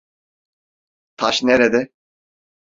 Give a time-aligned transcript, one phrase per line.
[1.17, 1.91] Taş nerede?